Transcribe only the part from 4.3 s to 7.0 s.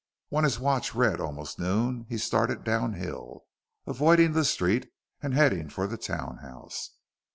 the street and heading for the townhouse.